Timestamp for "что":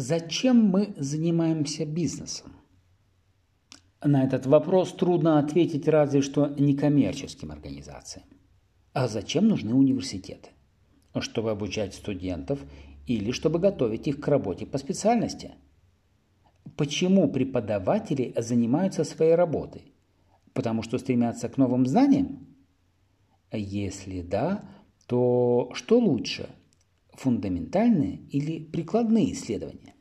6.22-6.46, 20.82-20.96, 25.74-25.98